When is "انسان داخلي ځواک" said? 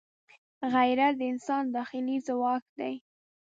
1.33-2.63